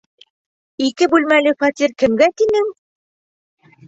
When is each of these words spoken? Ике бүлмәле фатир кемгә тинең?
Ике 0.85 1.07
бүлмәле 1.11 1.53
фатир 1.63 1.93
кемгә 2.03 2.31
тинең? 2.43 2.73